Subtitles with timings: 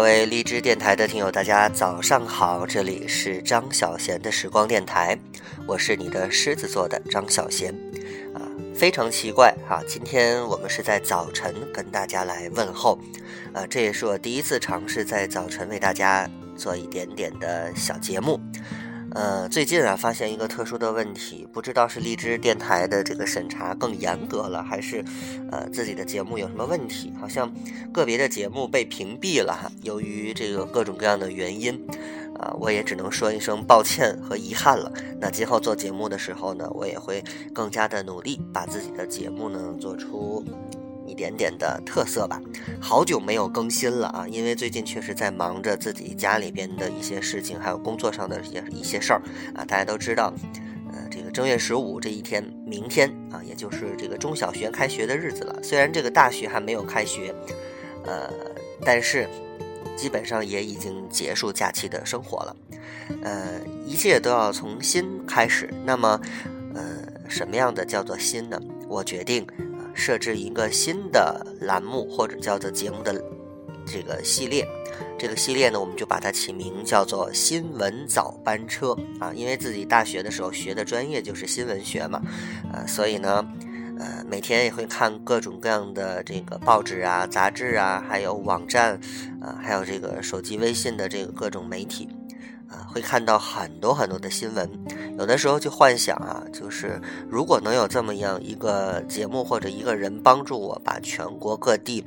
[0.00, 5.18] 各位荔枝电台的听友，大家早上好，这里是张小贤的时光电台，
[5.66, 7.70] 我是你的狮子座的张小贤，
[8.32, 8.40] 啊，
[8.74, 12.98] 非常奇怪哈，今天我们是在早晨跟大家来问候，
[13.52, 16.26] 啊，这也是我第一次尝试在早晨为大家
[16.56, 18.40] 做一点点的小节目。
[19.12, 25.04] 呃，最近啊，发现一个特殊的问题，不知道是荔枝电台的这个审查更严格了，还是
[25.50, 27.12] 呃自己的节目有什么问题？
[27.20, 27.52] 好像
[27.92, 29.70] 个别的节目被屏蔽了哈。
[29.82, 31.74] 由于这个各种各样的原因，
[32.38, 34.92] 啊，我也只能说一声抱歉和遗憾了。
[35.20, 40.44] 那今后做节目的时候呢，我也会更加的努力，把自己的节目呢做出。
[41.10, 42.40] 一点点的特色吧，
[42.80, 49.22] 好久没有更新了啊，因为最近确实在忙着自己家里边的一些事情，还有工作上的一些一些事儿
[49.54, 49.64] 啊。
[49.64, 50.32] 大家都知道，
[50.92, 55.60] 呃，这个正月十五这一天，明天啊，也就是这个中小学开学的日子了。
[55.62, 57.34] 虽然这个大学还没有开学，
[58.04, 58.30] 呃，
[58.84, 59.28] 但是
[59.96, 62.56] 基本上也已经结束假期的生活了，
[63.22, 65.68] 呃，一切都要从新开始。
[65.84, 66.20] 那么，
[66.74, 66.82] 呃，
[67.28, 68.60] 什么样的叫做新呢？
[68.88, 69.44] 我决定。
[70.00, 73.22] 设置一个新的栏目或者叫做节目的
[73.84, 74.66] 这个系列，
[75.18, 82.22] 这个系列呢，我们就把它起名叫做“新闻早班车”啊，因为自己大学的时候学的专业就是新闻学嘛，
[82.72, 83.46] 呃，所以呢，
[83.98, 88.98] 呃，每天也会看各种各样的这个报纸啊、杂志啊，还有网站
[89.40, 92.08] 啊，还有这个手机微信的这个各种媒体。
[92.70, 94.70] 啊，会看到很多很多的新闻，
[95.18, 102.06] 有的时候就幻想啊，就是如果能有这么样一个节目或者一个人帮助我，把全国各地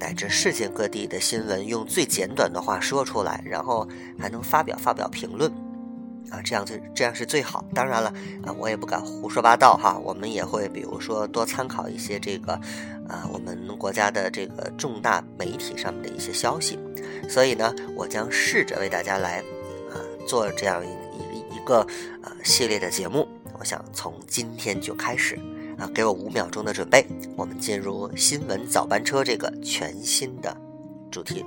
[0.00, 3.86] 乃至世界各地的新闻用最简短的话说出来，然后
[4.18, 5.52] 还能发表发表评论，
[6.30, 7.62] 啊，这样最这样是最好。
[7.74, 8.08] 当然了，
[8.46, 12.54] 啊，我也不敢胡说八道哈，我们也会比如说多参考一些这个，
[13.06, 16.78] 啊，我们国家的这个重大媒体上面的一些消息，
[17.28, 19.44] 所以呢，我将试着为大家来。
[20.28, 21.78] 做这样一一一个
[22.22, 23.26] 呃系列的节目，
[23.58, 25.36] 我想从今天就开始
[25.78, 30.54] 啊，给我五秒钟的准备，我们进入新闻早班车这个全新的
[31.10, 31.42] 主题。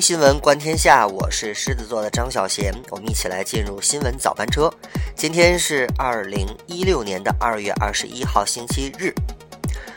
[0.00, 4.72] 新闻观天下，我是狮子座的张小贤，我们一起来进入新闻早班车。
[5.16, 9.12] 今天是二零一六年的二月二十一号，星期日。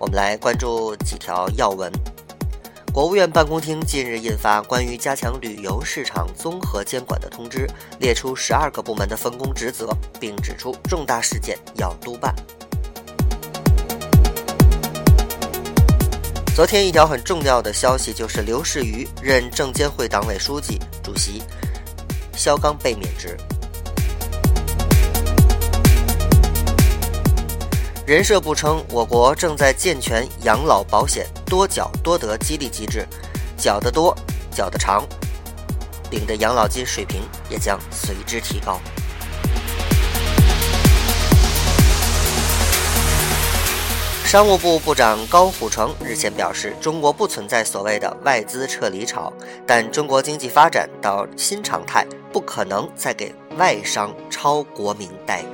[0.00, 1.90] 我们来关注几条要闻。
[2.92, 7.66] 国务院办公厅近日印发关于加强旅游市场综合监管的通知，
[8.00, 9.88] 列出十二个部门的分工职责，
[10.18, 12.34] 并指出重大事件要督办。
[16.54, 21.42] 昨天一条很重要的消息就是刘士余任证监会党委书记、主席，
[22.36, 23.36] 肖钢被免职。
[28.06, 33.04] 人社部称，我国正在健全养老保险多缴多得激励机制，
[33.58, 34.16] 缴得多、
[34.52, 35.04] 缴得长，
[36.12, 38.80] 领的养老金水平也将随之提高。
[44.34, 49.32] 商务部部长高虎城日前表示，中国不存在所谓的外资撤离潮，
[49.64, 55.46] 但中国经济发展到新常态，不可能再给外商超国民待遇。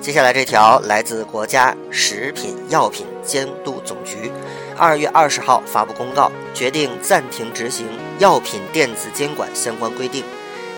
[0.00, 4.30] 接下来这条来自国家食品药品监督总局，
[4.78, 7.88] 二月二十号发布公告，决定暂停执行
[8.20, 10.22] 药品电子监管相关规定。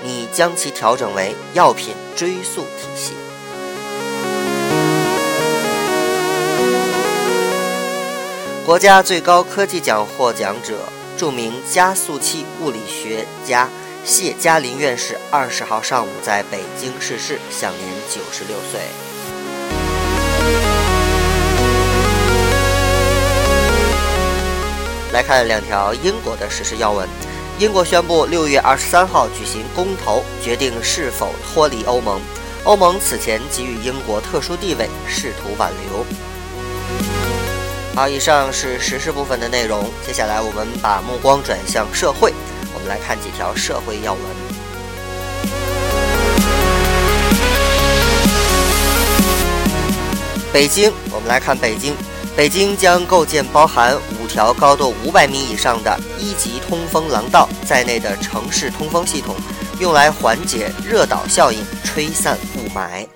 [0.05, 3.15] 拟将其调整为药品追溯体系。
[8.67, 10.79] 国家最高科技奖获奖者、
[11.17, 13.69] 著名加速器物理学家
[14.05, 18.81] 谢嘉林院士二十号上午在北京逝世，享年九十六岁。
[25.13, 27.09] 来看两条英国的时事要闻。
[27.57, 32.21] 英国宣布，六月二十三号举行公投，决定是否脱离欧盟。
[32.65, 36.05] 欧盟此前给予英国特殊地位，试图挽留。
[37.95, 39.89] 好，以上是时事部分的内容。
[40.05, 42.35] 接下来，我们把目光转向社会，
[42.75, 44.23] 我们来看几条社会要闻。
[50.53, 51.95] 北京，我们来看北京。
[52.37, 59.37] 北京将构建包含五条高度五百米以上的一级通风廊道在内的城市通风系统，
[59.79, 63.07] 用来缓解热岛效应，吹散雾霾。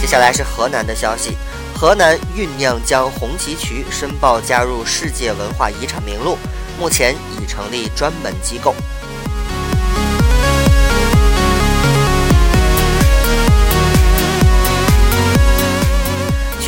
[0.00, 1.36] 接下来是河南的消息，
[1.76, 6.36] 河南酝酿将红旗渠申报加入世界文化遗产名录，
[6.76, 8.74] 目前已成立专门机构。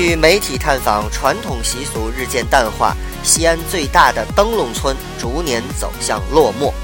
[0.06, 6.74] 据媒体探访，传统习俗日渐淡化，西安最大的灯笼村逐年走向落寞。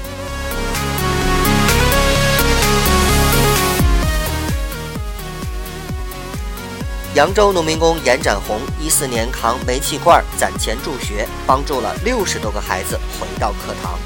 [7.13, 13.99] 扬州农民工严展红一四年扛煤气罐攒钱助学，帮助了六十多个孩子回到课堂。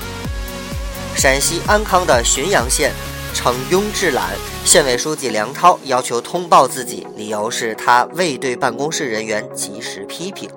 [1.15, 2.91] 陕西安康的浔阳县
[3.35, 4.29] 逞庸致懒，
[4.63, 10.49] 县委书记梁涛要求通报自己，理由是他未对办公室人员及时批评。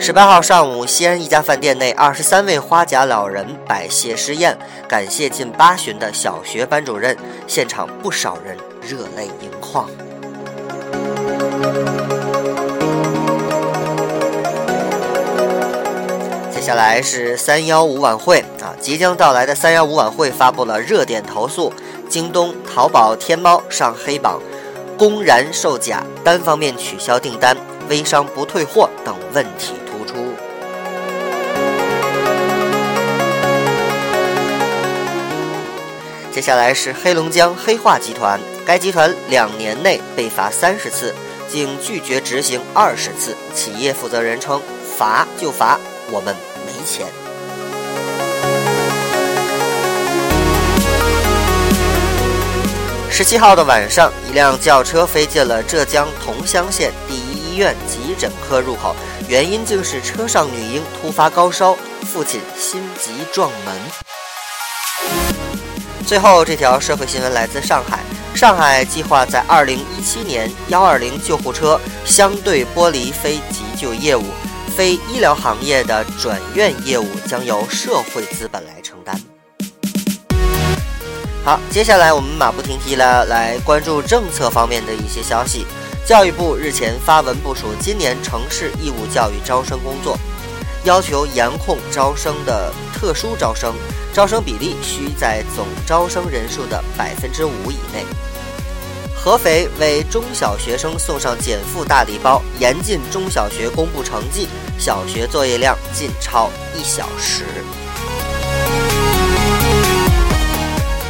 [0.00, 4.58] 十八号上午，西安一家饭店内，二十三位花甲老人摆谢师宴，
[4.88, 7.16] 感谢近八旬的小学班主任，
[7.46, 9.86] 现场不少人热泪盈眶。
[16.72, 21.70] 下来是三幺五晚会啊，即将到来的三幺五晚会发布了热点投诉：
[22.08, 24.40] 京东、淘宝、天猫上黑榜，
[24.96, 27.54] 公然售假，单方面取消订单，
[27.90, 30.32] 微商不退货等问题突出。
[36.32, 41.14] 接下来是黑龙江黑化集团，该集团两年内被罚三十次，
[41.50, 43.36] 竟拒绝执行二十次。
[43.54, 44.58] 企业负责人称
[44.96, 45.78] ：“罚就罚，
[46.10, 46.34] 我们
[46.84, 47.06] 钱。”
[53.10, 58.96] 十七号的晚上，一辆轿车飞进了浙江桐乡县第一医院急诊科入口，
[59.28, 61.76] 原因竟是车上女婴突发高烧，
[62.06, 63.74] 父亲心急撞门。
[66.06, 68.00] 最后，这条社会新闻来自上海。
[68.34, 74.24] 上海计划在二零一七年幺二零救护车相对剥离非急救业务，
[74.74, 79.20] 非医疗行业的转院业务将由社会资本来承担。
[81.44, 85.66] 好，接下来我们马不停蹄了来关注政策方面的一些消息。
[86.06, 90.16] 教育部日前发文部署今年城市义务教育招生工作，
[90.84, 93.74] 要求严控招生的特殊招生。
[94.12, 98.04] 招生比例需在总招生人数的百分之五以内。
[99.24, 104.48] 合肥为中小学生送上减负大礼包，严禁中小学公布成绩，
[104.80, 107.44] 小学作业量禁超一小时。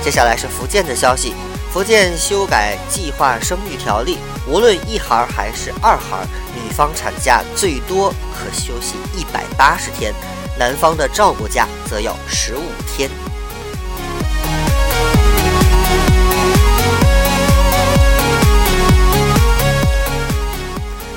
[0.05, 1.33] 接下来是福建的消息，
[1.73, 10.13] 福建修改计划生育条例，无论一孩还是二孩，女方产假最多可休息一百八十天。
[10.59, 13.09] 男方的照顾假则有十五天。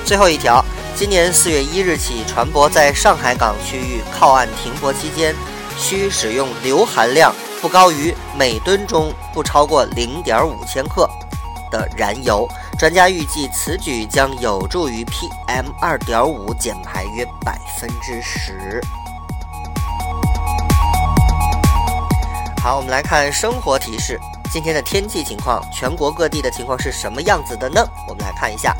[0.06, 0.64] 最后一条，
[0.94, 5.34] 今年四月一日起，船舶在上海港区域靠岸停泊期间，
[5.76, 11.10] 需使用硫含量不高于每吨中不超过零点五千克
[11.72, 12.48] 的燃油。
[12.78, 18.80] 专家预计，此举将有助于 PM 二点五减排约百分之十。
[22.62, 24.20] 好，我们来看生活提示。
[24.52, 27.84] 今天的天气情况，全国各地的情况是什么样子的呢？
[28.08, 28.74] 我们来看一下：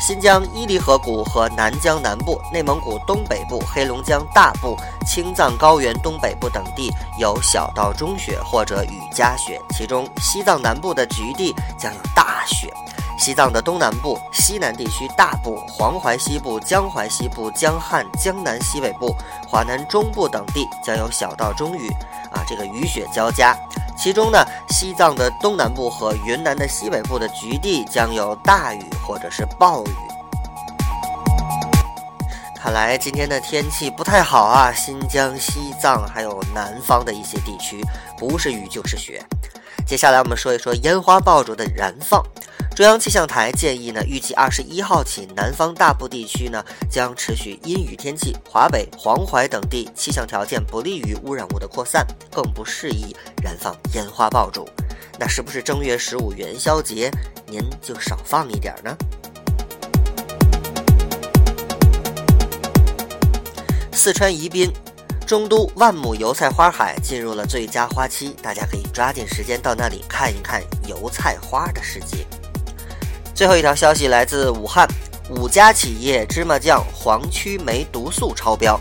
[0.00, 12.72] 新疆伊犁河谷和南疆南部、内蒙古东北部、黑龙江大部、青藏高原东北部等地有小到中雪或者雨夹雪，其中西藏南部的局地将有大雪。
[13.18, 19.14] 西藏的东南部、西南地区大部、黄淮西部、江淮西部、江汉、江南西北部、
[19.48, 21.90] 华南中部等地将有小到中雨。
[22.30, 23.56] 啊，这个雨雪交加，
[23.98, 24.38] 其中呢，
[24.68, 29.90] 西藏的东南部和云南的西北部的局地将有大雨或者是暴雨。
[32.56, 37.84] 看来今天的天气不太好啊，新疆、西藏还有南方的一些地区，
[38.16, 39.20] 不是雨就是雪。
[39.84, 42.22] 接下来我们说一说烟花爆竹的燃放。
[42.78, 54.64] 中央气象台建议呢，预计二十一号起，南方大部地区呢将持续阴雨天气，华北、黄淮等地气象条件不利于污染物的扩散，更不适宜燃放烟花爆竹。
[55.18, 57.10] 那是不是正月十五元宵节
[57.48, 58.96] 您就少放一点呢？
[63.90, 64.72] 四川宜宾
[65.26, 72.24] 中都万亩油菜花海进入了最佳花期，大家可以抓紧时间到那里看一看油菜花的世界。
[73.38, 74.84] 最后一条消息来自武汉，
[75.30, 78.76] 五家企业芝麻酱黄曲霉毒素超标，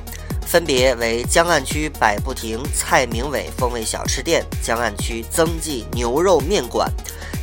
[0.48, 6.92] 分别为江岸区百步亭蔡明伟风味小吃店、江岸区增记牛肉面馆、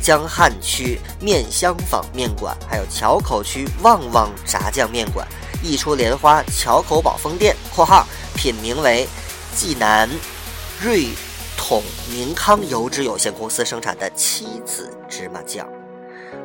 [0.01, 5.25] 江汉区面香坊面馆，还有桥口区旺旺炸酱面馆，
[5.63, 8.05] 益出莲花桥口宝丰店（括号
[8.35, 9.07] 品名为
[9.55, 10.09] 济南
[10.81, 11.07] 瑞
[11.55, 15.65] 统宁康油脂有限公司生产的七子芝麻酱）。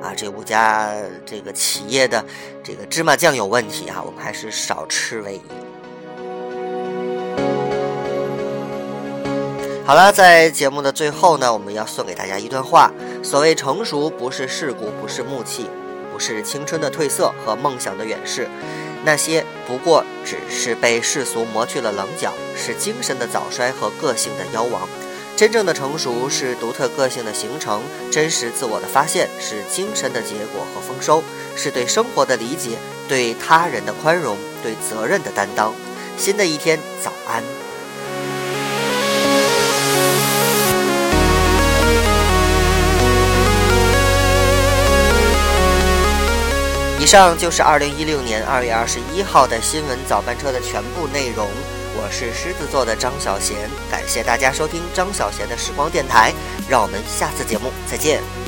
[0.02, 0.92] 啊，这五家
[1.26, 2.24] 这个企业的
[2.62, 5.42] 这个芝麻酱有问题啊，我们还是少吃为宜。
[9.84, 12.92] 好了，在节目的最后呢，我们要送给大家一段话：
[13.24, 15.66] 所谓成熟，不是世故，不是木气，
[16.12, 18.48] 不是青春的褪色和梦想的远逝，
[19.04, 24.88] 那些不过只是被世俗磨去了棱角，是精神的早衰和个性的夭亡。
[25.40, 27.80] 真正的成熟是独特个性的形成，
[28.12, 31.24] 真实自我的发现是精神的结果和丰收，
[31.56, 32.76] 是对生活的理解，
[33.08, 35.72] 对他人的宽容，对责任的担当。
[36.18, 37.42] 新的一天，早安。
[47.00, 51.48] 以上就是二零一六年二月二十一号的新闻早班车的全部内容。
[51.92, 56.32] 我是狮子座的张小贤，感谢大家收听张小贤的时光电台，
[56.68, 58.39] 让我们下次节目再见。